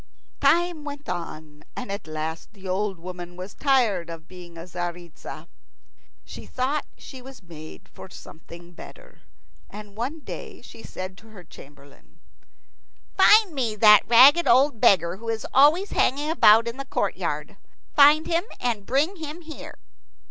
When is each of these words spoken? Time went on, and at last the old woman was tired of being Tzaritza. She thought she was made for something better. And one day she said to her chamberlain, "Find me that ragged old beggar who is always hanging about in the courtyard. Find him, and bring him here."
Time 0.39 0.83
went 0.83 1.07
on, 1.07 1.63
and 1.75 1.91
at 1.91 2.07
last 2.07 2.53
the 2.53 2.67
old 2.67 2.97
woman 2.97 3.35
was 3.35 3.53
tired 3.53 4.09
of 4.09 4.27
being 4.27 4.55
Tzaritza. 4.55 5.47
She 6.25 6.47
thought 6.47 6.87
she 6.97 7.21
was 7.21 7.43
made 7.43 7.87
for 7.87 8.09
something 8.09 8.71
better. 8.71 9.21
And 9.69 9.95
one 9.95 10.21
day 10.21 10.63
she 10.63 10.81
said 10.81 11.19
to 11.19 11.27
her 11.27 11.43
chamberlain, 11.43 12.19
"Find 13.15 13.53
me 13.53 13.75
that 13.75 14.01
ragged 14.07 14.47
old 14.47 14.81
beggar 14.81 15.17
who 15.17 15.29
is 15.29 15.45
always 15.53 15.91
hanging 15.91 16.31
about 16.31 16.67
in 16.67 16.77
the 16.77 16.85
courtyard. 16.85 17.55
Find 17.95 18.25
him, 18.25 18.45
and 18.59 18.87
bring 18.87 19.17
him 19.17 19.41
here." 19.41 19.75